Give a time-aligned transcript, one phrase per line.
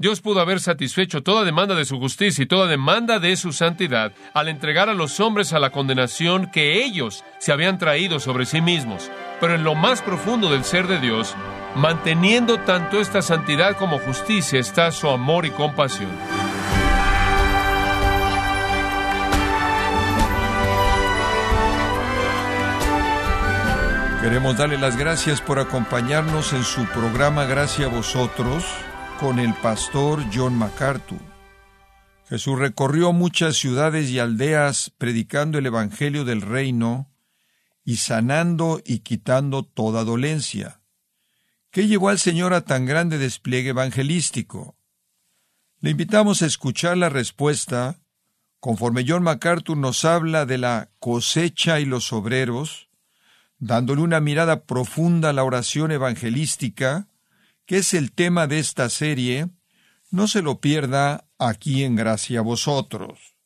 [0.00, 4.12] Dios pudo haber satisfecho toda demanda de su justicia y toda demanda de su santidad
[4.32, 8.60] al entregar a los hombres a la condenación que ellos se habían traído sobre sí
[8.60, 9.10] mismos.
[9.40, 11.34] Pero en lo más profundo del ser de Dios,
[11.74, 16.12] manteniendo tanto esta santidad como justicia, está su amor y compasión.
[24.22, 28.64] Queremos darle las gracias por acompañarnos en su programa Gracia a vosotros
[29.20, 31.20] con el pastor John MacArthur.
[32.28, 37.10] Jesús recorrió muchas ciudades y aldeas predicando el Evangelio del Reino
[37.84, 40.80] y sanando y quitando toda dolencia.
[41.70, 44.76] ¿Qué llevó al Señor a tan grande despliegue evangelístico?
[45.80, 47.98] Le invitamos a escuchar la respuesta
[48.60, 52.88] conforme John MacArthur nos habla de la cosecha y los obreros,
[53.58, 57.08] dándole una mirada profunda a la oración evangelística,
[57.68, 59.50] que es el tema de esta serie,
[60.10, 63.36] no se lo pierda aquí en Gracia a vosotros.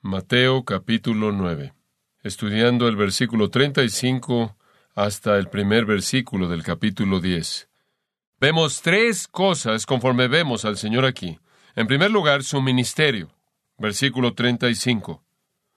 [0.00, 1.74] Mateo capítulo 9.
[2.22, 4.56] Estudiando el versículo 35
[4.94, 7.68] hasta el primer versículo del capítulo 10.
[8.38, 11.40] Vemos tres cosas conforme vemos al Señor aquí.
[11.74, 13.34] En primer lugar, su ministerio.
[13.76, 15.24] Versículo 35.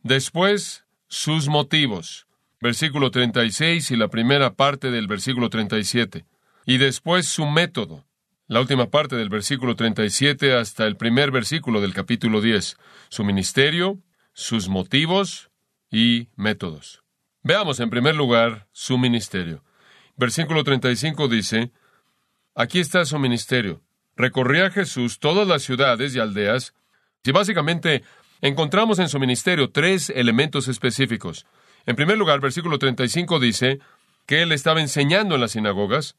[0.04, 2.28] Después, sus motivos.
[2.62, 6.28] Versículo 36 y la primera parte del versículo 37
[6.66, 8.06] y después su método.
[8.48, 12.78] La última parte del versículo 37 hasta el primer versículo del capítulo 10.
[13.10, 14.00] Su ministerio,
[14.34, 15.50] sus motivos
[15.90, 17.04] y métodos.
[17.42, 19.64] Veamos en primer lugar su ministerio.
[20.16, 21.72] Versículo 35 dice,
[22.56, 23.82] aquí está su ministerio.
[24.16, 26.74] Recorría Jesús todas las ciudades y aldeas
[27.24, 28.04] y básicamente
[28.42, 31.46] encontramos en su ministerio tres elementos específicos.
[31.86, 33.80] En primer lugar, versículo 35 dice
[34.26, 36.16] que él estaba enseñando en las sinagogas,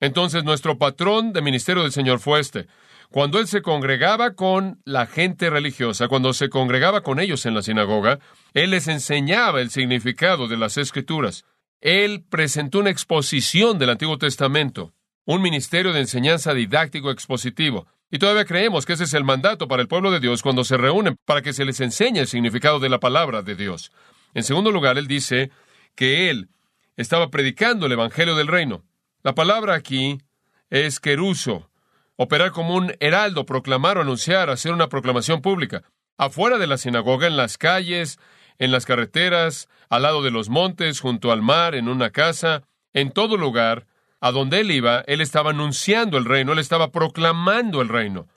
[0.00, 2.66] entonces nuestro patrón de ministerio del Señor fue este.
[3.10, 7.62] Cuando él se congregaba con la gente religiosa, cuando se congregaba con ellos en la
[7.62, 8.18] sinagoga,
[8.54, 11.44] él les enseñaba el significado de las escrituras.
[11.80, 14.94] Él presentó una exposición del Antiguo Testamento,
[15.26, 17.86] un ministerio de enseñanza didáctico expositivo.
[18.10, 20.76] Y todavía creemos que ese es el mandato para el pueblo de Dios cuando se
[20.76, 23.92] reúnen para que se les enseñe el significado de la palabra de Dios.
[24.34, 25.50] En segundo lugar, él dice
[25.94, 26.48] que él
[26.96, 28.82] estaba predicando el Evangelio del Reino.
[29.24, 30.20] La palabra aquí
[30.68, 31.70] es queruso,
[32.16, 35.82] operar como un heraldo, proclamar o anunciar, hacer una proclamación pública.
[36.18, 38.18] Afuera de la sinagoga, en las calles,
[38.58, 43.12] en las carreteras, al lado de los montes, junto al mar, en una casa, en
[43.12, 43.86] todo lugar,
[44.20, 48.28] a donde él iba, él estaba anunciando el reino, él estaba proclamando el reino.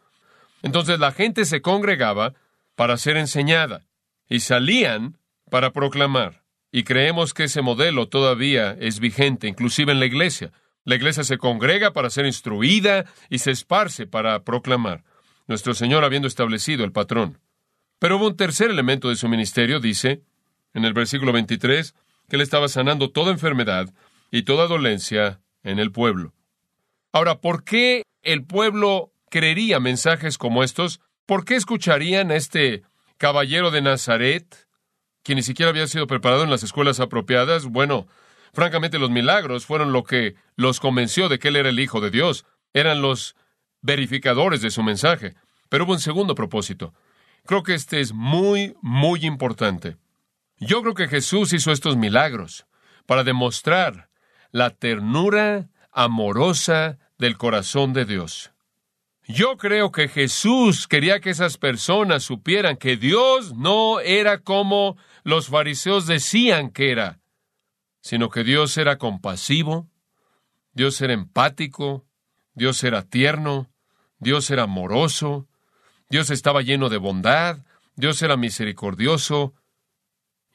[0.62, 2.34] Entonces la gente se congregaba
[2.76, 3.86] para ser enseñada
[4.30, 5.18] y salían
[5.52, 6.44] para proclamar.
[6.72, 10.54] Y creemos que ese modelo todavía es vigente, inclusive en la iglesia.
[10.88, 15.04] La iglesia se congrega para ser instruida y se esparce para proclamar,
[15.46, 17.42] nuestro Señor habiendo establecido el patrón.
[18.00, 20.22] Pero hubo un tercer elemento de su ministerio, dice,
[20.74, 21.94] en el versículo 23,
[22.30, 23.94] que él estaba sanando toda enfermedad
[24.32, 26.34] y toda dolencia en el pueblo.
[27.12, 31.02] Ahora, ¿por qué el pueblo creería mensajes como estos?
[31.26, 32.84] ¿Por qué escucharían a este
[33.18, 34.70] caballero de Nazaret,
[35.24, 37.66] que ni siquiera había sido preparado en las escuelas apropiadas?
[37.66, 38.08] Bueno,
[38.58, 42.10] Francamente, los milagros fueron lo que los convenció de que Él era el Hijo de
[42.10, 42.44] Dios.
[42.74, 43.36] Eran los
[43.84, 45.36] verificadores de su mensaje.
[45.70, 46.92] Pero hubo un segundo propósito.
[47.46, 49.98] Creo que este es muy, muy importante.
[50.58, 52.66] Yo creo que Jesús hizo estos milagros
[53.06, 54.10] para demostrar
[54.50, 58.54] la ternura amorosa del corazón de Dios.
[59.28, 65.50] Yo creo que Jesús quería que esas personas supieran que Dios no era como los
[65.50, 67.20] fariseos decían que era
[68.08, 69.90] sino que Dios era compasivo,
[70.72, 72.06] Dios era empático,
[72.54, 73.70] Dios era tierno,
[74.18, 75.50] Dios era amoroso,
[76.10, 77.66] Dios estaba lleno de bondad,
[77.98, 79.54] Dios era misericordioso.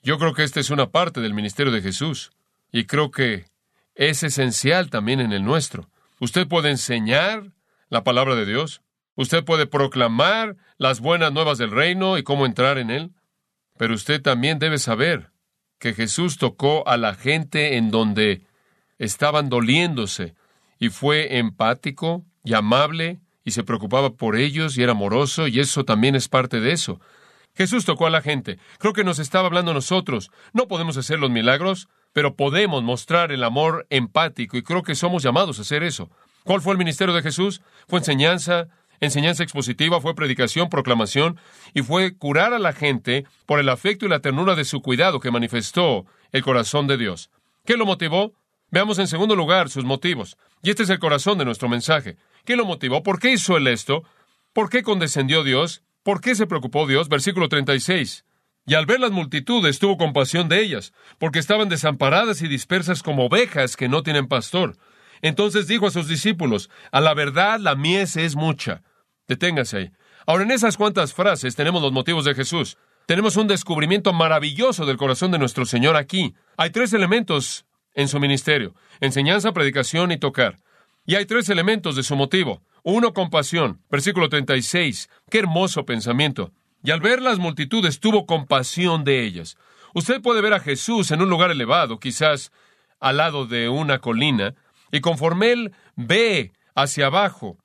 [0.02, 2.32] Yo creo que esta es una parte del ministerio de Jesús
[2.72, 3.44] y creo que
[3.94, 5.90] es esencial también en el nuestro.
[6.20, 7.52] Usted puede enseñar
[7.90, 8.80] la palabra de Dios,
[9.14, 13.10] usted puede proclamar las buenas nuevas del reino y cómo entrar en él,
[13.76, 15.31] pero usted también debe saber
[15.82, 18.42] que Jesús tocó a la gente en donde
[19.00, 20.32] estaban doliéndose
[20.78, 25.84] y fue empático y amable y se preocupaba por ellos y era amoroso y eso
[25.84, 27.00] también es parte de eso.
[27.56, 28.60] Jesús tocó a la gente.
[28.78, 30.30] Creo que nos estaba hablando a nosotros.
[30.52, 35.24] No podemos hacer los milagros, pero podemos mostrar el amor empático y creo que somos
[35.24, 36.10] llamados a hacer eso.
[36.44, 37.60] ¿Cuál fue el ministerio de Jesús?
[37.88, 38.68] Fue enseñanza,
[39.02, 41.38] enseñanza expositiva, fue predicación, proclamación,
[41.74, 45.20] y fue curar a la gente por el afecto y la ternura de su cuidado
[45.20, 47.28] que manifestó el corazón de Dios.
[47.66, 48.32] ¿Qué lo motivó?
[48.70, 50.38] Veamos en segundo lugar sus motivos.
[50.62, 52.16] Y este es el corazón de nuestro mensaje.
[52.44, 53.02] ¿Qué lo motivó?
[53.02, 54.04] ¿Por qué hizo él esto?
[54.52, 55.82] ¿Por qué condescendió Dios?
[56.04, 57.08] ¿Por qué se preocupó Dios?
[57.08, 58.24] Versículo 36.
[58.64, 63.26] Y al ver las multitudes tuvo compasión de ellas, porque estaban desamparadas y dispersas como
[63.26, 64.76] ovejas que no tienen pastor.
[65.22, 68.82] Entonces dijo a sus discípulos, a la verdad la mies es mucha.
[69.32, 69.90] Deténgase ahí.
[70.26, 72.76] Ahora, en esas cuantas frases tenemos los motivos de Jesús.
[73.06, 76.34] Tenemos un descubrimiento maravilloso del corazón de nuestro Señor aquí.
[76.58, 77.64] Hay tres elementos
[77.94, 80.58] en su ministerio, enseñanza, predicación y tocar.
[81.06, 82.60] Y hay tres elementos de su motivo.
[82.82, 83.80] Uno, compasión.
[83.90, 85.08] Versículo 36.
[85.30, 86.52] Qué hermoso pensamiento.
[86.84, 89.56] Y al ver las multitudes tuvo compasión de ellas.
[89.94, 92.52] Usted puede ver a Jesús en un lugar elevado, quizás
[93.00, 94.54] al lado de una colina,
[94.90, 97.56] y conforme él ve hacia abajo,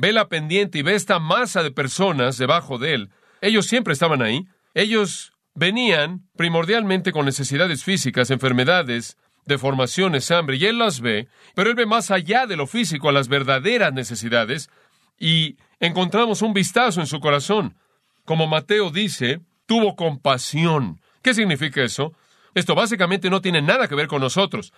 [0.00, 3.10] ve la pendiente y ve esta masa de personas debajo de él,
[3.40, 10.78] ellos siempre estaban ahí, ellos venían primordialmente con necesidades físicas, enfermedades, deformaciones, hambre, y él
[10.78, 14.70] las ve, pero él ve más allá de lo físico a las verdaderas necesidades,
[15.18, 17.76] y encontramos un vistazo en su corazón.
[18.24, 21.00] Como Mateo dice, tuvo compasión.
[21.22, 22.14] ¿Qué significa eso?
[22.54, 24.72] Esto básicamente no tiene nada que ver con nosotros.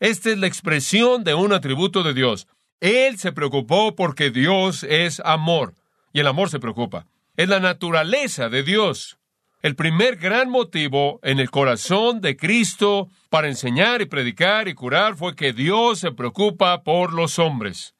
[0.00, 2.48] Esta es la expresión de un atributo de Dios.
[2.80, 5.74] Él se preocupó porque Dios es amor,
[6.12, 7.06] y el amor se preocupa.
[7.36, 9.18] Es la naturaleza de Dios.
[9.62, 15.16] El primer gran motivo en el corazón de Cristo para enseñar y predicar y curar
[15.16, 17.94] fue que Dios se preocupa por los hombres.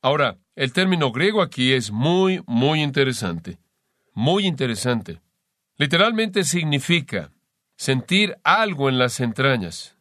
[0.00, 3.58] Ahora, el término griego aquí es muy, muy interesante.
[4.14, 5.20] Muy interesante.
[5.76, 7.32] Literalmente significa
[7.76, 9.96] sentir algo en las entrañas.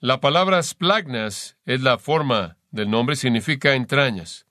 [0.00, 4.46] La palabra splagnas es la forma del nombre, significa entrañas.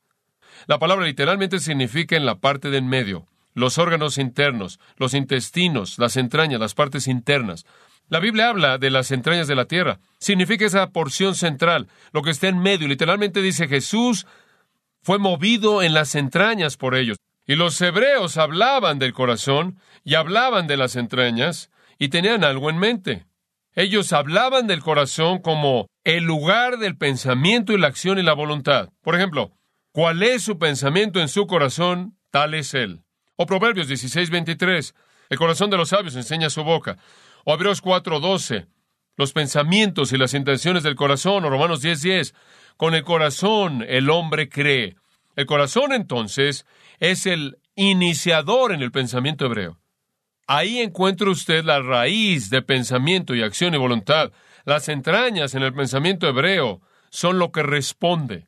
[0.67, 6.17] La palabra literalmente significa en la parte del medio los órganos internos, los intestinos, las
[6.17, 7.65] entrañas, las partes internas.
[8.09, 9.99] La Biblia habla de las entrañas de la tierra.
[10.19, 12.87] Significa esa porción central, lo que está en medio.
[12.87, 14.25] Literalmente dice Jesús
[15.01, 17.17] fue movido en las entrañas por ellos.
[17.45, 22.77] Y los hebreos hablaban del corazón y hablaban de las entrañas y tenían algo en
[22.77, 23.25] mente.
[23.75, 28.89] Ellos hablaban del corazón como el lugar del pensamiento y la acción y la voluntad.
[29.01, 29.51] Por ejemplo,
[29.91, 32.17] ¿cuál es su pensamiento en su corazón?
[32.29, 33.03] Tal es él.
[33.35, 34.93] O Proverbios 16, 23.
[35.29, 36.97] El corazón de los sabios enseña su boca.
[37.45, 38.67] O Hebreos 4, 12.
[39.15, 41.45] Los pensamientos y las intenciones del corazón.
[41.45, 42.33] O Romanos 10, 10.
[42.77, 44.95] Con el corazón el hombre cree.
[45.35, 46.65] El corazón entonces
[46.99, 49.79] es el iniciador en el pensamiento hebreo.
[50.47, 54.31] Ahí encuentra usted la raíz de pensamiento y acción y voluntad.
[54.65, 58.47] Las entrañas en el pensamiento hebreo son lo que responde,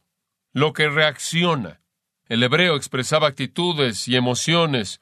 [0.53, 1.81] lo que reacciona.
[2.27, 5.01] El hebreo expresaba actitudes y emociones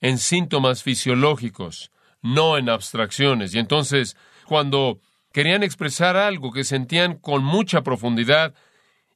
[0.00, 1.90] en síntomas fisiológicos,
[2.20, 3.54] no en abstracciones.
[3.54, 4.16] Y entonces,
[4.46, 5.00] cuando
[5.32, 8.54] querían expresar algo que sentían con mucha profundidad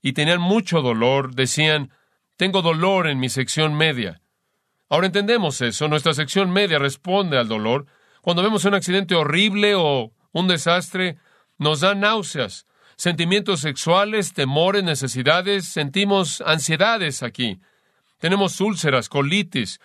[0.01, 1.91] y tenían mucho dolor, decían,
[2.37, 4.23] tengo dolor en mi sección media.
[4.89, 7.87] Ahora entendemos eso, nuestra sección media responde al dolor.
[8.23, 11.19] Cuando vemos un accidente horrible o un desastre,
[11.59, 12.67] nos da náuseas,
[12.97, 17.61] sentimientos sexuales, temores, necesidades, sentimos ansiedades aquí.
[18.19, 19.81] Tenemos úlceras, colitis,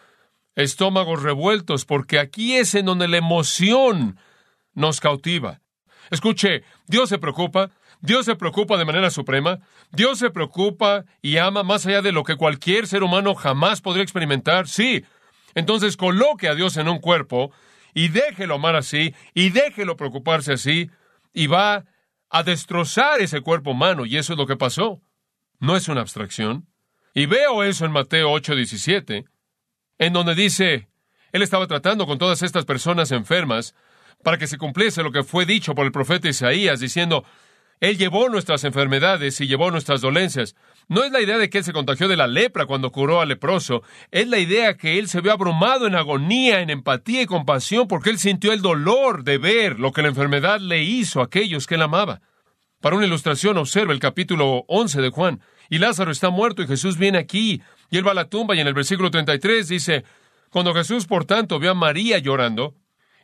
[0.55, 4.17] estómagos revueltos, porque aquí es en donde la emoción
[4.73, 5.61] nos cautiva.
[6.11, 7.71] Escuche, Dios se preocupa,
[8.01, 9.59] Dios se preocupa de manera suprema,
[9.91, 14.03] Dios se preocupa y ama más allá de lo que cualquier ser humano jamás podría
[14.03, 14.67] experimentar.
[14.67, 15.03] Sí,
[15.55, 17.51] entonces coloque a Dios en un cuerpo
[17.95, 20.91] y déjelo amar así y déjelo preocuparse así
[21.33, 21.85] y va
[22.29, 25.01] a destrozar ese cuerpo humano, y eso es lo que pasó.
[25.59, 26.67] No es una abstracción.
[27.13, 29.25] Y veo eso en Mateo 8:17,
[29.97, 30.89] en donde dice,
[31.31, 33.73] Él estaba tratando con todas estas personas enfermas
[34.23, 37.23] para que se cumpliese lo que fue dicho por el profeta Isaías, diciendo,
[37.79, 40.55] Él llevó nuestras enfermedades y llevó nuestras dolencias.
[40.87, 43.29] No es la idea de que Él se contagió de la lepra cuando curó al
[43.29, 47.87] leproso, es la idea que Él se vio abrumado en agonía, en empatía y compasión,
[47.87, 51.65] porque Él sintió el dolor de ver lo que la enfermedad le hizo a aquellos
[51.65, 52.21] que Él amaba.
[52.81, 55.41] Para una ilustración, observa el capítulo 11 de Juan.
[55.69, 57.63] Y Lázaro está muerto y Jesús viene aquí.
[57.89, 60.03] Y él va a la tumba y en el versículo 33 dice,
[60.51, 62.75] cuando Jesús, por tanto, vio a María llorando,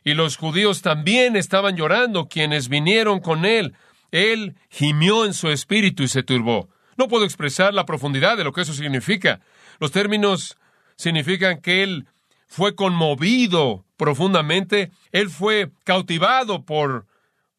[0.02, 3.74] y los judíos también estaban llorando, quienes vinieron con él,
[4.10, 6.68] él gimió en su espíritu y se turbó.
[6.96, 9.40] No puedo expresar la profundidad de lo que eso significa.
[9.80, 10.56] Los términos
[10.96, 12.06] significan que él
[12.46, 17.06] fue conmovido profundamente, él fue cautivado por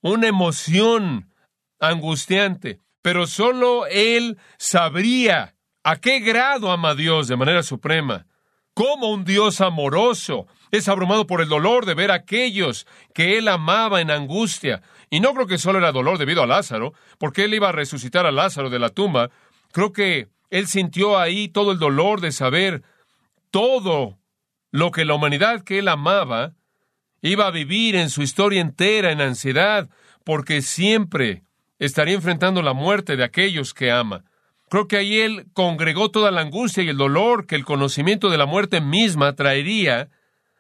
[0.02, 1.32] una emoción
[1.80, 8.26] angustiante, pero solo él sabría a qué grado ama a Dios de manera suprema.
[8.74, 13.48] Cómo un Dios amoroso es abrumado por el dolor de ver a aquellos que él
[13.48, 14.82] amaba en angustia.
[15.12, 18.26] Y no creo que solo era dolor debido a Lázaro, porque él iba a resucitar
[18.26, 19.30] a Lázaro de la tumba.
[19.72, 22.82] Creo que Él sintió ahí todo el dolor de saber
[23.52, 24.18] todo
[24.72, 26.54] lo que la humanidad que él amaba
[27.22, 29.90] iba a vivir en su historia entera en ansiedad,
[30.24, 31.44] porque siempre
[31.78, 34.24] estaría enfrentando la muerte de aquellos que ama.
[34.70, 38.40] Creo que ahí él congregó toda la angustia y el dolor que el conocimiento de
[38.40, 40.10] la muerte misma traería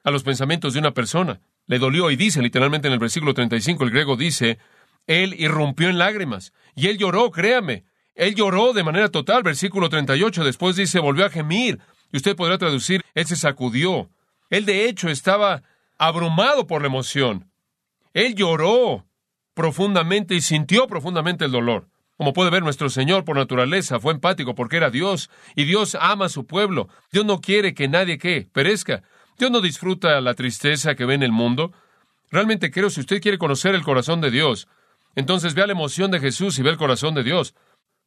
[0.04, 1.42] a los pensamientos de una persona.
[1.66, 4.60] Le dolió y dice literalmente en el versículo 35, el griego dice,
[5.08, 10.44] él irrumpió en lágrimas y él lloró, créame, él lloró de manera total, versículo 38,
[10.44, 11.80] después dice, volvió a gemir,
[12.12, 14.10] y usted podrá traducir, él se sacudió.
[14.52, 15.64] Él de hecho estaba
[15.98, 17.50] abrumado por la emoción.
[18.14, 19.08] Él lloró
[19.56, 21.88] profundamente y sintió profundamente el dolor.
[22.18, 26.26] Como puede ver, nuestro Señor por naturaleza fue empático porque era Dios y Dios ama
[26.26, 26.88] a su pueblo.
[27.12, 29.02] Dios no quiere que nadie que perezca.
[29.44, 31.74] Dios no disfruta la tristeza que ve en el mundo.
[32.32, 34.70] Realmente creo, si usted quiere conocer el corazón de Dios,
[35.16, 37.54] entonces vea la emoción de Jesús y ve el corazón de Dios.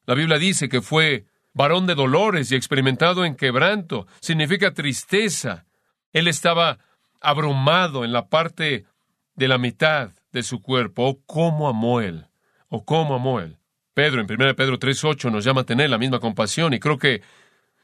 [0.07, 4.07] La Biblia dice que fue varón de dolores y experimentado en quebranto.
[4.21, 5.67] Significa tristeza.
[6.15, 6.79] Él estaba
[7.21, 8.87] abrumado en la parte
[9.35, 11.07] de la mitad de su cuerpo.
[11.07, 12.29] Oh, cómo amó él.
[12.71, 13.59] Oh, cómo amó él.
[13.93, 16.73] Pedro, en 1 Pedro 3.8, nos llama a tener la misma compasión.
[16.73, 17.21] Y creo que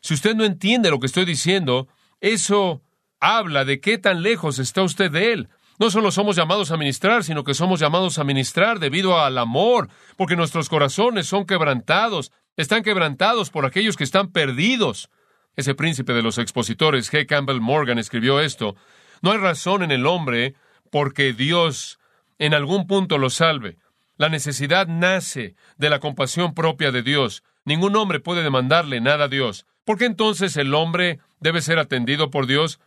[0.01, 1.87] si usted no entiende lo que estoy diciendo,
[2.19, 2.81] eso
[3.23, 5.49] habla de qué tan lejos está usted de él.
[5.79, 9.89] No solo somos llamados a ministrar, sino que somos llamados a ministrar debido al amor,
[10.17, 15.09] porque nuestros corazones son quebrantados, están quebrantados por aquellos que están perdidos.
[15.55, 17.27] Ese príncipe de los expositores, G.
[17.27, 18.75] Campbell Morgan, escribió esto.
[19.23, 20.55] No hay razón en el hombre
[20.91, 22.01] porque Dios
[22.39, 23.79] en algún punto lo salve.
[24.17, 27.45] La necesidad nace de la compasión propia de Dios.
[27.65, 29.65] Ningún hombre puede demandarle nada a Dios.
[29.85, 32.81] ¿Por qué entonces el hombre debe ser atendido por Dios?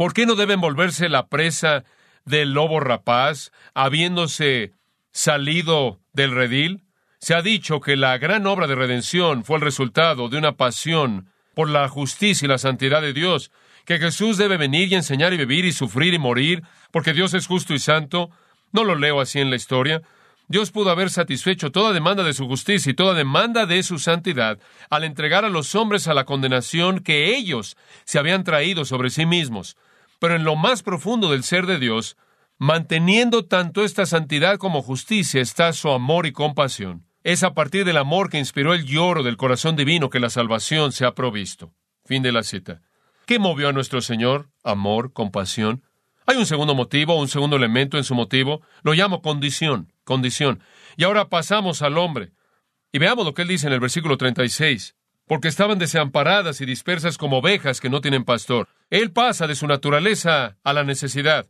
[0.00, 1.84] ¿Por qué no debe envolverse la presa
[2.24, 4.72] del lobo rapaz, habiéndose
[5.12, 6.84] salido del redil?
[7.18, 11.28] Se ha dicho que la gran obra de redención fue el resultado de una pasión
[11.54, 13.52] por la justicia y la santidad de Dios,
[13.84, 17.46] que Jesús debe venir y enseñar y vivir y sufrir y morir, porque Dios es
[17.46, 18.30] justo y santo.
[18.72, 20.00] No lo leo así en la historia.
[20.48, 24.60] Dios pudo haber satisfecho toda demanda de su justicia y toda demanda de su santidad
[24.88, 29.26] al entregar a los hombres a la condenación que ellos se habían traído sobre sí
[29.26, 29.76] mismos.
[30.20, 32.16] Pero en lo más profundo del ser de Dios,
[32.58, 37.06] manteniendo tanto esta santidad como justicia, está su amor y compasión.
[37.24, 40.92] Es a partir del amor que inspiró el lloro del corazón divino que la salvación
[40.92, 41.72] se ha provisto.
[42.04, 42.82] Fin de la cita.
[43.26, 44.50] ¿Qué movió a nuestro Señor?
[44.62, 45.82] Amor, compasión.
[46.26, 48.60] Hay un segundo motivo, un segundo elemento en su motivo.
[48.82, 50.62] Lo llamo condición, condición.
[50.96, 52.32] Y ahora pasamos al hombre.
[52.92, 54.96] Y veamos lo que él dice en el versículo 36.
[55.26, 58.68] Porque estaban desamparadas y dispersas como ovejas que no tienen pastor.
[58.90, 61.46] Él pasa de su naturaleza a la necesidad.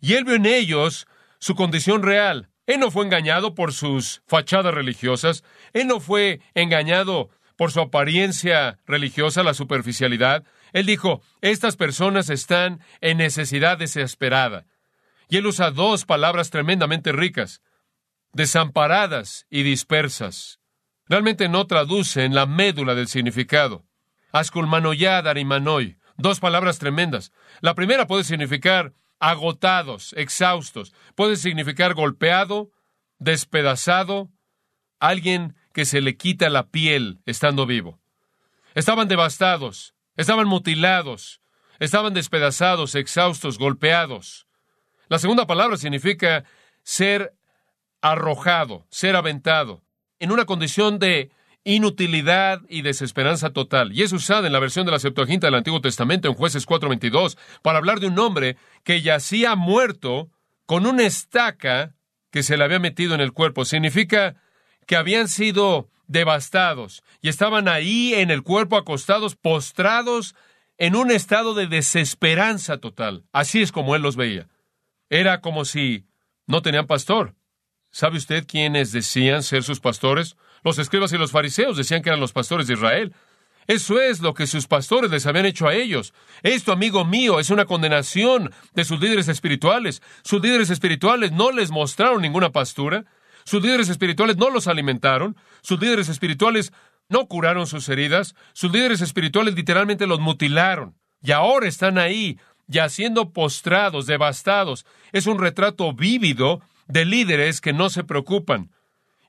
[0.00, 1.06] Y él vio en ellos
[1.40, 7.30] su condición real, él no fue engañado por sus fachadas religiosas, él no fue engañado
[7.56, 10.44] por su apariencia religiosa, la superficialidad.
[10.74, 14.66] Él dijo, estas personas están en necesidad desesperada.
[15.30, 17.62] Y él usa dos palabras tremendamente ricas,
[18.34, 20.60] desamparadas y dispersas.
[21.06, 23.86] Realmente no traducen la médula del significado.
[24.30, 27.32] Asculmanoyad arimanoi, dos palabras tremendas.
[27.60, 30.92] La primera puede significar agotados, exhaustos.
[31.14, 32.70] Puede significar golpeado,
[33.18, 34.28] despedazado,
[35.00, 37.98] alguien que se le quita la piel estando vivo.
[38.74, 41.40] Estaban devastados, estaban mutilados,
[41.78, 44.46] estaban despedazados, exhaustos, golpeados.
[45.08, 46.44] La segunda palabra significa
[46.82, 47.34] ser
[48.00, 49.82] arrojado, ser aventado,
[50.18, 51.30] en una condición de
[51.64, 53.92] inutilidad y desesperanza total.
[53.92, 57.36] Y es usada en la versión de la Septuaginta del Antiguo Testamento en Jueces 4:22
[57.62, 60.30] para hablar de un hombre que yacía muerto
[60.66, 61.94] con una estaca
[62.30, 63.64] que se le había metido en el cuerpo.
[63.64, 64.36] Significa
[64.86, 70.34] que habían sido devastados y estaban ahí en el cuerpo acostados, postrados
[70.78, 73.24] en un estado de desesperanza total.
[73.32, 74.48] Así es como él los veía.
[75.10, 76.06] Era como si
[76.46, 77.34] no tenían pastor.
[77.90, 80.36] ¿Sabe usted quiénes decían ser sus pastores?
[80.64, 83.14] Los escribas y los fariseos decían que eran los pastores de Israel.
[83.68, 86.14] Eso es lo que sus pastores les habían hecho a ellos.
[86.42, 90.00] Esto, amigo mío, es una condenación de sus líderes espirituales.
[90.22, 93.04] Sus líderes espirituales no les mostraron ninguna pastura.
[93.44, 95.36] Sus líderes espirituales no los alimentaron.
[95.60, 96.72] Sus líderes espirituales
[97.10, 98.34] no curaron sus heridas.
[98.54, 100.94] Sus líderes espirituales literalmente los mutilaron.
[101.22, 102.38] Y ahora están ahí,
[102.68, 104.86] yaciendo postrados, devastados.
[105.12, 108.70] Es un retrato vívido de líderes que no se preocupan.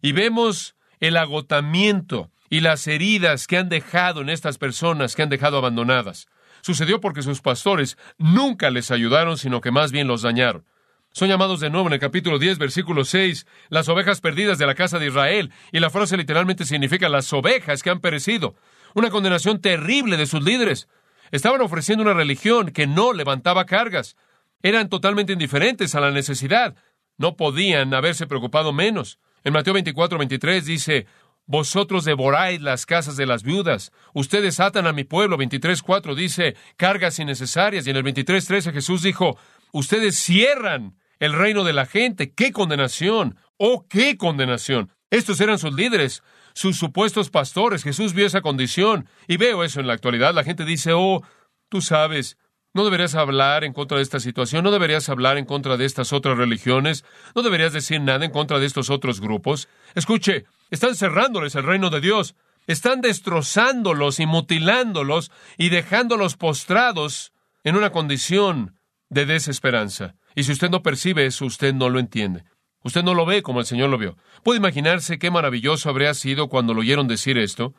[0.02, 5.30] Y vemos el agotamiento y las heridas que han dejado en estas personas que han
[5.30, 6.28] dejado abandonadas.
[6.62, 10.66] Sucedió porque sus pastores nunca les ayudaron, sino que más bien los dañaron.
[11.12, 14.76] Son llamados de nuevo en el capítulo 10, versículo 6, las ovejas perdidas de la
[14.76, 18.56] casa de Israel, y la frase literalmente significa las ovejas que han perecido.
[18.96, 20.88] una condenación terrible de sus líderes.
[21.32, 24.16] Estaban ofreciendo una religión que no levantaba cargas.
[24.64, 26.76] Eran totalmente indiferentes a la necesidad.
[27.18, 29.20] No podían haberse preocupado menos.
[29.44, 31.08] En Mateo 24, 23 dice,
[31.46, 33.92] Vosotros devoráis las casas de las viudas.
[34.14, 35.36] Ustedes atan a mi pueblo.
[35.36, 37.88] 23.4 dice, cargas innecesarias.
[37.88, 39.36] Y en el 23.13 Jesús dijo,
[39.72, 42.34] Ustedes cierran el reino de la gente.
[42.34, 43.38] ¡Qué condenación!
[43.58, 44.92] ¡Oh, qué condenación!
[45.10, 46.22] Estos eran sus líderes,
[46.54, 47.84] sus supuestos pastores.
[47.84, 49.10] Jesús vio esa condición.
[49.28, 50.36] Y veo eso en la actualidad.
[50.36, 51.24] La gente dice, oh,
[51.68, 52.38] tú sabes,
[52.80, 56.14] no deberías hablar en contra de esta situación, no deberías hablar en contra de estas
[56.14, 57.04] otras religiones,
[57.36, 59.68] no deberías decir nada en contra de estos otros grupos.
[59.96, 62.36] Escuche, están cerrándoles el reino de Dios,
[62.68, 67.34] están destrozándolos y mutilándolos y dejándolos postrados
[67.66, 70.16] en una condición de desesperanza.
[70.34, 72.46] Y si usted no percibe eso, usted no lo entiende.
[72.82, 74.16] Usted no lo ve como el Señor lo vio.
[74.42, 77.74] Puede imaginarse qué maravilloso habría sido cuando lo oyeron decir esto.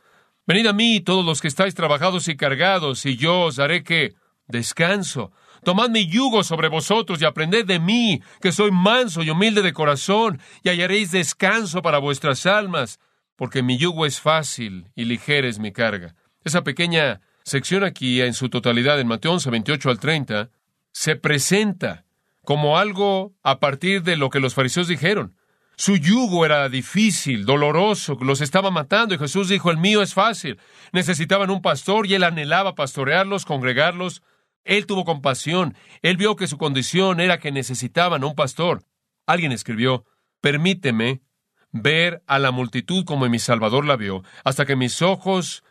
[0.46, 4.14] Venid a mí, todos los que estáis trabajados y cargados, y yo os haré que
[4.50, 5.32] descanso.
[5.64, 9.72] Tomad mi yugo sobre vosotros y aprended de mí, que soy manso y humilde de
[9.72, 12.98] corazón, y hallaréis descanso para vuestras almas,
[13.36, 16.14] porque mi yugo es fácil y ligera es mi carga.
[16.44, 20.50] Esa pequeña sección aquí, en su totalidad, en Mateo 11, 28 al 30,
[20.92, 22.04] se presenta
[22.44, 25.36] como algo a partir de lo que los fariseos dijeron.
[25.76, 30.58] Su yugo era difícil, doloroso, los estaba matando y Jesús dijo, el mío es fácil.
[30.92, 34.22] Necesitaban un pastor y él anhelaba pastorearlos, congregarlos.
[34.64, 38.84] Él tuvo compasión, él vio que su condición era que necesitaban un pastor.
[39.26, 40.04] Alguien escribió,
[40.40, 41.22] permíteme
[41.72, 45.62] ver a la multitud como mi Salvador la vio, hasta que mis ojos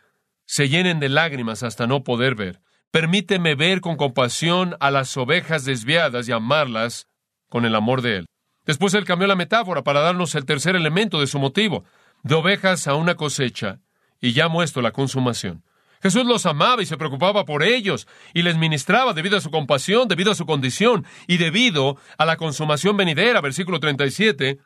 [0.44, 2.60] se llenen de lágrimas hasta no poder ver.
[2.90, 7.06] Permíteme ver con compasión a las ovejas desviadas y amarlas
[7.48, 8.26] con el amor de Él.
[8.66, 11.84] Después Él cambió la metáfora para darnos el tercer elemento de su motivo,
[12.22, 13.80] de ovejas a una cosecha,
[14.20, 15.64] y ya muestro la consumación.
[16.02, 20.08] Jesús los amaba y se preocupaba por ellos, y les ministraba debido a su compasión,
[20.08, 24.58] debido a su condición, y debido a la consumación venidera, versículo 37.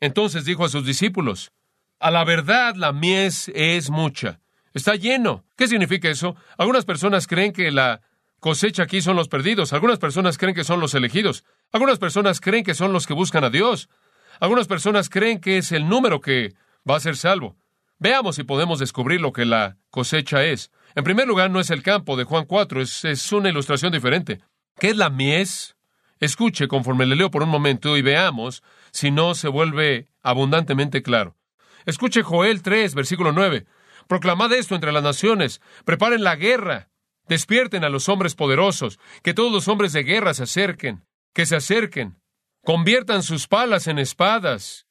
[0.00, 1.52] Entonces dijo a sus discípulos,
[1.98, 4.40] A la verdad la mies es mucha,
[4.72, 5.44] Está lleno.
[5.56, 6.36] ¿Qué significa eso?
[6.56, 8.02] Algunas personas creen que la
[8.38, 9.72] cosecha aquí son los perdidos.
[9.72, 11.44] Algunas personas creen que son los elegidos.
[11.72, 13.88] Algunas personas creen que son los que buscan a Dios.
[14.38, 16.54] Algunas personas creen que es el número que
[16.88, 17.56] va a ser salvo.
[18.00, 20.70] Veamos si podemos descubrir lo que la cosecha es.
[20.94, 24.40] En primer lugar, no es el campo de Juan 4, es, es una ilustración diferente.
[24.78, 25.76] ¿Qué es la mies?
[26.18, 31.36] Escuche conforme le leo por un momento y veamos si no se vuelve abundantemente claro.
[31.84, 33.66] Escuche Joel 3, versículo 9.
[34.08, 36.88] Proclamad esto entre las naciones, preparen la guerra,
[37.28, 41.56] despierten a los hombres poderosos, que todos los hombres de guerra se acerquen, que se
[41.56, 42.18] acerquen,
[42.64, 44.86] conviertan sus palas en espadas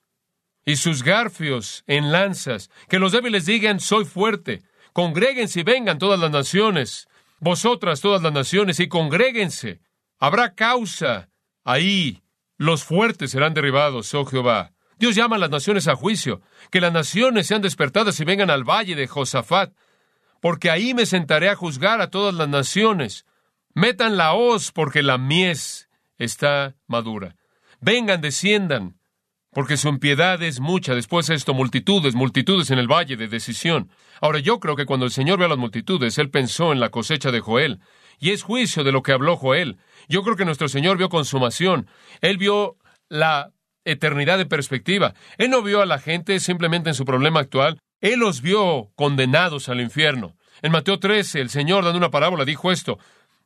[0.69, 4.61] y sus garfios en lanzas, que los débiles digan, soy fuerte,
[4.93, 7.07] congréguense y vengan todas las naciones,
[7.39, 9.79] vosotras todas las naciones, y congréguense.
[10.19, 11.29] Habrá causa.
[11.63, 12.21] Ahí
[12.57, 14.73] los fuertes serán derribados, oh Jehová.
[14.99, 18.63] Dios llama a las naciones a juicio, que las naciones sean despertadas y vengan al
[18.63, 19.73] valle de Josafat,
[20.39, 23.25] porque ahí me sentaré a juzgar a todas las naciones.
[23.73, 27.37] Metan la hoz, porque la mies está madura.
[27.81, 28.98] Vengan, desciendan,
[29.59, 30.95] porque su impiedad es mucha.
[30.95, 33.89] Después de esto, multitudes, multitudes en el valle de decisión.
[34.21, 36.91] Ahora yo creo que cuando el Señor ve a las multitudes, Él pensó en la
[36.91, 37.81] cosecha de Joel,
[38.19, 39.77] y es juicio de lo que habló Joel.
[40.07, 41.87] Yo creo que nuestro Señor vio consumación.
[42.21, 42.77] Él vio
[43.09, 43.51] la
[43.83, 45.13] eternidad de perspectiva.
[45.37, 49.67] Él no vio a la gente simplemente en su problema actual, Él los vio condenados
[49.67, 50.37] al infierno.
[50.61, 52.97] En Mateo 13, el Señor, dando una parábola, dijo esto,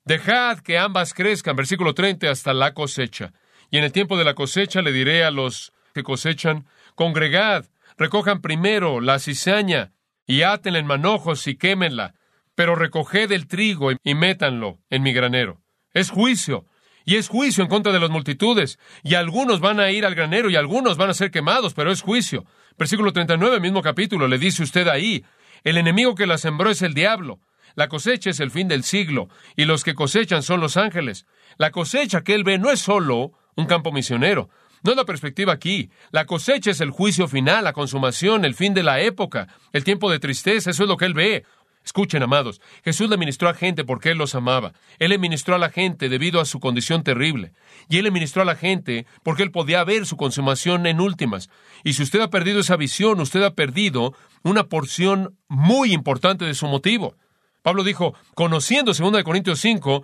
[0.06, 3.34] Dejad que ambas crezcan, versículo 30, hasta la cosecha.
[3.71, 7.65] Y en el tiempo de la cosecha le diré a los que cosechan, Congregad,
[7.97, 9.93] recojan primero la cizaña,
[10.25, 12.15] y átenla en manojos y quémenla,
[12.56, 15.62] pero recoged el trigo y métanlo en mi granero.
[15.93, 16.65] Es juicio,
[17.06, 18.79] y es juicio en contra de las multitudes.
[19.03, 22.01] Y algunos van a ir al granero y algunos van a ser quemados, pero es
[22.01, 22.45] juicio.
[22.77, 25.25] Versículo 39, mismo capítulo, le dice usted ahí,
[25.63, 27.39] el enemigo que la sembró es el diablo.
[27.75, 31.25] La cosecha es el fin del siglo, y los que cosechan son los ángeles.
[31.58, 34.49] La cosecha que él ve no es solo un campo misionero,
[34.84, 35.89] no es la perspectiva aquí.
[36.12, 40.12] La cosecha es el juicio final, la consumación, el fin de la época, el tiempo
[40.12, 41.43] de tristeza, eso es lo que él ve.
[41.86, 44.74] Escuchen, amados, Jesús le ministró a gente porque Él los amaba.
[45.00, 47.52] Él le ministró a la gente debido a su condición terrible.
[47.89, 51.50] Y Él le ministró a la gente porque Él podía ver su consumación en últimas.
[51.84, 56.54] Y si usted ha perdido esa visión, usted ha perdido una porción muy importante de
[56.54, 57.17] su motivo.
[57.62, 60.04] Pablo dijo, conociendo 2 Corintios 5,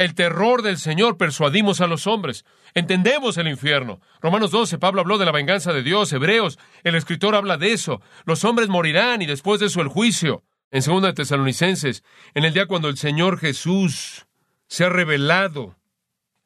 [0.00, 2.46] el terror del Señor persuadimos a los hombres.
[2.72, 4.00] Entendemos el infierno.
[4.22, 6.10] Romanos 12, Pablo habló de la venganza de Dios.
[6.10, 8.00] Hebreos, el escritor habla de eso.
[8.24, 10.42] Los hombres morirán y después de eso el juicio.
[10.70, 14.26] En segunda de Tesalonicenses, en el día cuando el Señor Jesús
[14.68, 15.76] se ha revelado,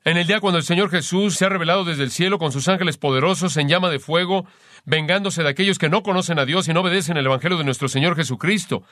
[0.04, 2.66] en el día cuando el Señor Jesús se ha revelado desde el cielo con sus
[2.66, 4.46] ángeles poderosos en llama de fuego,
[4.84, 7.88] vengándose de aquellos que no conocen a Dios y no obedecen el Evangelio de nuestro
[7.88, 8.82] Señor Jesucristo,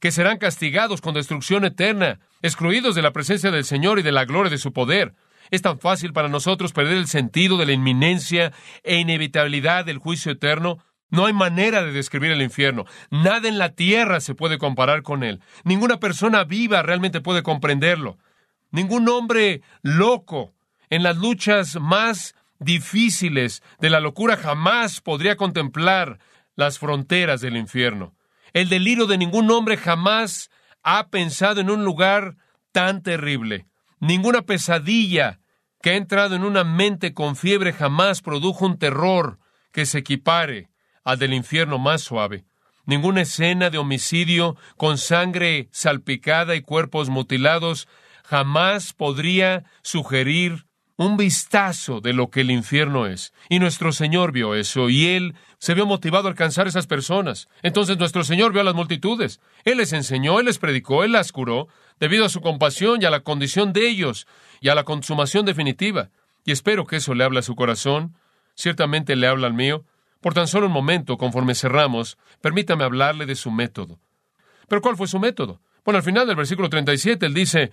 [0.00, 4.24] que serán castigados con destrucción eterna, excluidos de la presencia del Señor y de la
[4.24, 5.14] gloria de su poder.
[5.50, 8.52] Es tan fácil para nosotros perder el sentido de la inminencia
[8.82, 10.78] e inevitabilidad del juicio eterno.
[11.10, 12.84] No hay manera de describir el infierno.
[13.10, 15.40] Nada en la tierra se puede comparar con él.
[15.64, 18.18] Ninguna persona viva realmente puede comprenderlo.
[18.70, 20.54] Ningún hombre loco
[20.90, 26.18] en las luchas más difíciles de la locura jamás podría contemplar
[26.56, 28.14] las fronteras del infierno.
[28.54, 30.48] El delirio de ningún hombre jamás
[30.84, 32.36] ha pensado en un lugar
[32.70, 33.66] tan terrible.
[33.98, 35.40] Ninguna pesadilla
[35.82, 39.40] que ha entrado en una mente con fiebre jamás produjo un terror
[39.72, 40.70] que se equipare
[41.02, 42.44] al del infierno más suave.
[42.86, 47.88] Ninguna escena de homicidio con sangre salpicada y cuerpos mutilados
[48.24, 53.32] jamás podría sugerir un vistazo de lo que el infierno es.
[53.48, 57.48] Y nuestro Señor vio eso, y Él se vio motivado a alcanzar a esas personas.
[57.62, 59.40] Entonces nuestro Señor vio a las multitudes.
[59.64, 63.10] Él les enseñó, Él les predicó, Él las curó, debido a su compasión y a
[63.10, 64.26] la condición de ellos,
[64.60, 66.10] y a la consumación definitiva.
[66.44, 68.14] Y espero que eso le hable a su corazón.
[68.54, 69.84] Ciertamente le habla al mío.
[70.20, 73.98] Por tan solo un momento, conforme cerramos, permítame hablarle de su método.
[74.68, 75.60] ¿Pero cuál fue su método?
[75.84, 77.72] Bueno, al final del versículo 37, él dice,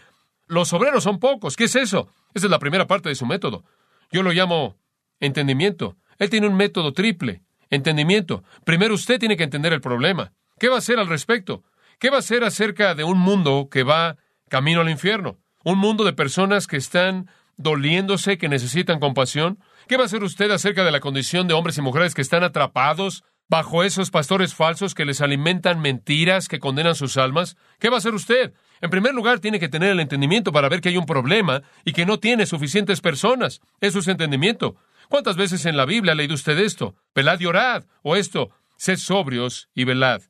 [0.52, 1.56] los obreros son pocos.
[1.56, 2.10] ¿Qué es eso?
[2.34, 3.64] Esa es la primera parte de su método.
[4.12, 4.76] Yo lo llamo
[5.22, 5.96] entendimiento.
[6.20, 7.42] Él tiene un método triple.
[7.70, 8.44] Entendimiento.
[8.66, 10.34] Primero usted tiene que entender el problema.
[10.60, 11.64] ¿Qué va a hacer al respecto?
[12.00, 14.18] ¿Qué va a hacer acerca de un mundo que va
[14.50, 15.38] camino al infierno?
[15.64, 19.58] Un mundo de personas que están doliéndose, que necesitan compasión.
[19.88, 22.44] ¿Qué va a hacer usted acerca de la condición de hombres y mujeres que están
[22.44, 27.56] atrapados bajo esos pastores falsos que les alimentan mentiras que condenan sus almas?
[27.80, 28.54] ¿Qué va a hacer usted?
[28.82, 31.94] En primer lugar, tiene que tener el entendimiento para ver que hay un problema y
[31.94, 33.62] que no tiene suficientes personas.
[33.80, 34.76] Eso es entendimiento.
[35.08, 36.96] ¿Cuántas veces en la Biblia ha leído usted esto?
[37.13, 37.84] Velad y orad.
[38.02, 40.22] O esto, sed sobrios y velad.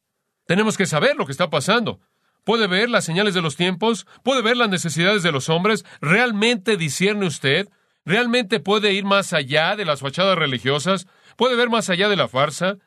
[0.47, 2.01] Tenemos que saber lo que está pasando.
[2.43, 4.05] ¿Puede ver las señales de los tiempos?
[4.23, 5.85] ¿Puede ver las necesidades de los hombres?
[6.01, 7.69] ¿Realmente discierne usted?
[8.03, 11.07] ¿Realmente puede ir más allá de las fachadas religiosas?
[11.37, 12.77] ¿Puede ver más allá de la farsa?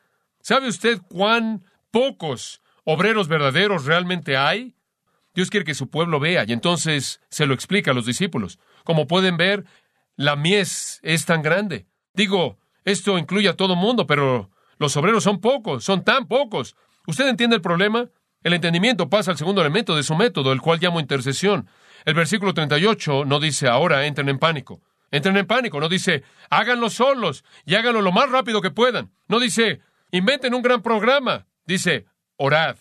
[0.41, 4.75] ¿Sabe usted cuán pocos obreros verdaderos realmente hay?
[5.35, 8.57] Dios quiere que su pueblo vea y entonces se lo explica a los discípulos.
[8.85, 9.65] Como pueden ver,
[10.15, 11.85] la mies es tan grande.
[12.13, 16.77] Digo, esto incluye a todo mundo, pero los obreros son pocos, son tan pocos.
[17.05, 18.09] ¿Usted entiende el problema?
[18.43, 21.67] El entendimiento pasa al segundo elemento de su método, el cual llamo intercesión.
[22.05, 24.81] El versículo 38 no dice ahora entren en pánico.
[25.11, 29.11] Entren en pánico, no dice háganlo solos y háganlo lo más rápido que puedan.
[29.27, 31.47] No dice inventen un gran programa.
[31.65, 32.05] Dice
[32.37, 32.77] orad,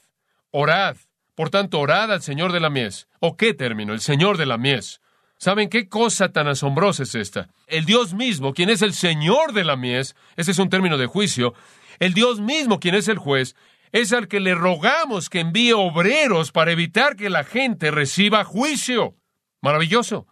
[0.51, 0.97] orad,
[1.35, 3.09] por tanto, orad al Señor de la mies.
[3.20, 3.92] ¿O qué término?
[3.92, 5.01] El Señor de la mies.
[5.37, 7.49] ¿Saben qué cosa tan asombrosa es esta?
[7.66, 11.07] El Dios mismo, quien es el Señor de la mies, ese es un término de
[11.07, 11.55] juicio,
[11.99, 13.57] el Dios mismo, quien es el juez,
[13.92, 19.16] es al que le rogamos que envíe obreros para evitar que la gente reciba juicio.
[19.61, 20.27] Maravilloso.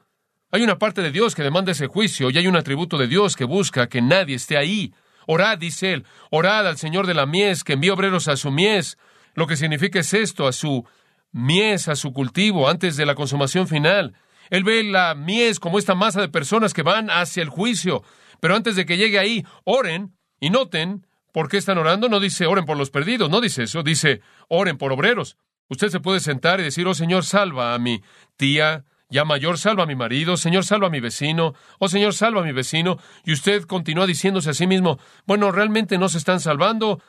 [0.51, 3.37] Hay una parte de Dios que demanda ese juicio y hay un atributo de Dios
[3.37, 4.93] que busca que nadie esté ahí.
[5.27, 8.99] Orad, dice él, orad al Señor de la mies, que envíe obreros a su mies,
[9.35, 10.85] lo que significa es esto, a su
[11.33, 14.15] mies, a su cultivo, antes de la consumación final.
[14.51, 18.03] Él ve la mies como esta masa de personas que van hacia el juicio.
[18.41, 22.09] Pero antes de que llegue ahí, oren y noten por qué están orando.
[22.09, 25.37] No dice oren por los perdidos, no dice eso, dice oren por obreros.
[25.69, 28.03] Usted se puede sentar y decir, oh Señor, salva a mi
[28.37, 32.41] tía, ya mayor, salva a mi marido, Señor, salva a mi vecino, oh Señor, salva
[32.41, 32.99] a mi vecino.
[33.25, 37.03] Y usted continúa diciéndose a sí mismo, bueno, realmente no se están salvando,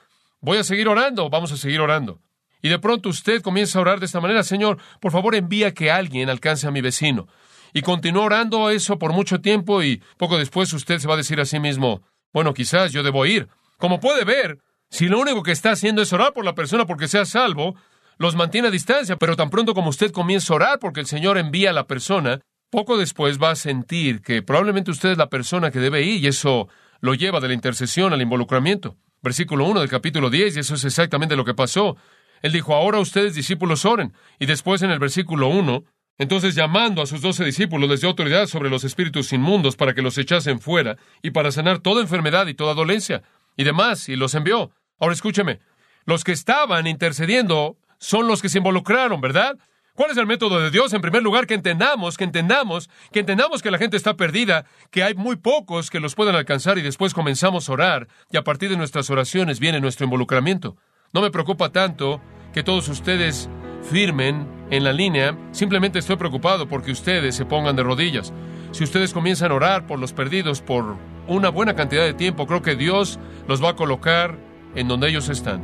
[0.44, 2.20] Voy a seguir orando, vamos a seguir orando.
[2.62, 5.90] Y de pronto usted comienza a orar de esta manera, Señor, por favor envía que
[5.90, 7.30] alguien alcance a mi vecino.
[7.72, 11.40] Y continúa orando eso por mucho tiempo y poco después usted se va a decir
[11.40, 12.02] a sí mismo,
[12.34, 13.48] bueno, quizás yo debo ir.
[13.78, 17.08] Como puede ver, si lo único que está haciendo es orar por la persona porque
[17.08, 17.76] sea salvo,
[18.18, 21.38] los mantiene a distancia, pero tan pronto como usted comienza a orar porque el Señor
[21.38, 25.72] envía a la persona, poco después va a sentir que probablemente usted es la persona
[25.72, 26.68] que debe ir y eso
[27.00, 30.84] lo lleva de la intercesión al involucramiento versículo 1 del capítulo 10, y eso es
[30.84, 31.98] exactamente lo que pasó.
[32.42, 34.14] Él dijo, ahora ustedes discípulos oren.
[34.38, 35.84] Y después en el versículo 1,
[36.18, 40.02] entonces llamando a sus doce discípulos les dio autoridad sobre los espíritus inmundos para que
[40.02, 43.24] los echasen fuera y para sanar toda enfermedad y toda dolencia
[43.56, 44.72] y demás, y los envió.
[45.00, 45.60] Ahora escúcheme,
[46.06, 49.58] los que estaban intercediendo son los que se involucraron, ¿verdad?
[49.96, 50.92] ¿Cuál es el método de Dios?
[50.94, 55.04] En primer lugar, que entendamos, que entendamos, que entendamos que la gente está perdida, que
[55.04, 58.72] hay muy pocos que los puedan alcanzar y después comenzamos a orar y a partir
[58.72, 60.78] de nuestras oraciones viene nuestro involucramiento.
[61.12, 62.20] No me preocupa tanto
[62.54, 63.52] que todos ustedes
[63.84, 68.34] firmen en la línea, simplemente estoy preocupado porque ustedes se pongan de rodillas.
[68.72, 72.64] Si ustedes comienzan a orar por los perdidos por una buena cantidad de tiempo, creo
[72.64, 74.40] que Dios los va a colocar
[74.74, 75.62] en donde ellos están.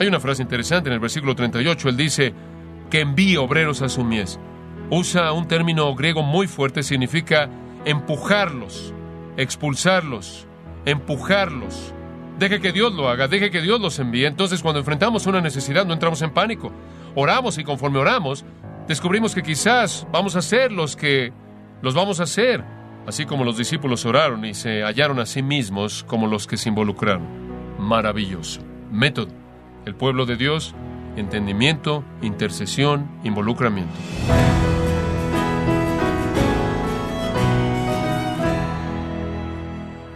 [0.00, 2.34] Hay una frase interesante en el versículo 38, él dice
[2.90, 4.38] que envíe obreros a su mies.
[4.90, 7.48] Usa un término griego muy fuerte, significa
[7.84, 8.94] empujarlos,
[9.36, 10.46] expulsarlos,
[10.84, 11.94] empujarlos.
[12.38, 14.26] Deje que Dios lo haga, deje que Dios los envíe.
[14.26, 16.72] Entonces cuando enfrentamos una necesidad no entramos en pánico.
[17.14, 18.44] Oramos y conforme oramos,
[18.86, 21.32] descubrimos que quizás vamos a ser los que
[21.82, 22.64] los vamos a hacer,
[23.06, 26.68] así como los discípulos oraron y se hallaron a sí mismos como los que se
[26.68, 27.26] involucraron.
[27.78, 28.60] Maravilloso.
[28.90, 29.32] Método.
[29.84, 30.74] El pueblo de Dios,
[31.18, 33.94] entendimiento, intercesión, involucramiento.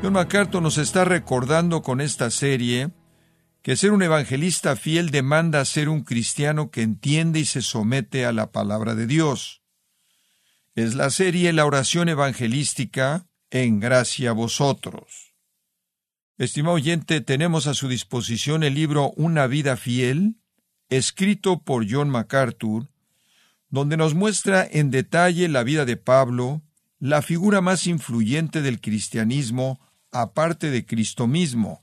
[0.03, 2.91] John MacArthur nos está recordando con esta serie
[3.63, 8.33] que ser un evangelista fiel demanda ser un cristiano que entiende y se somete a
[8.33, 9.63] la palabra de Dios.
[10.75, 15.35] Es la serie La oración evangelística en gracia a vosotros.
[16.39, 20.42] Estimado oyente, tenemos a su disposición el libro Una vida fiel,
[20.97, 22.89] escrito por John MacArthur,
[23.69, 26.63] donde nos muestra en detalle la vida de Pablo,
[26.99, 31.81] la figura más influyente del cristianismo aparte de Cristo mismo.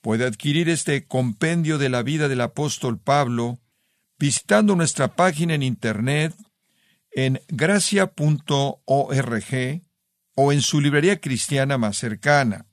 [0.00, 3.60] Puede adquirir este compendio de la vida del apóstol Pablo
[4.18, 6.34] visitando nuestra página en internet
[7.12, 8.82] en gracia.org
[10.34, 12.66] o en su librería cristiana más cercana.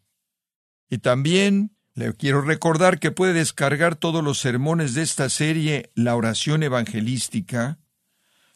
[0.89, 6.17] Y también le quiero recordar que puede descargar todos los sermones de esta serie La
[6.17, 7.79] oración evangelística,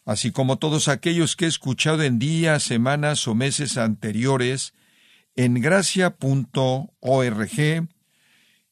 [0.06, 4.74] así como todos aquellos que he escuchado en días, semanas o meses anteriores
[5.38, 6.18] en gracia.org,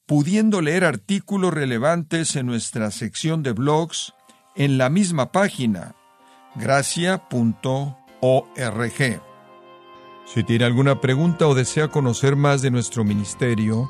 [0.05, 4.13] pudiendo leer artículos relevantes en nuestra sección de blogs
[4.57, 5.95] en la misma página,
[6.55, 7.95] gracia.org.
[10.25, 13.89] Si tiene alguna pregunta o desea conocer más de nuestro ministerio,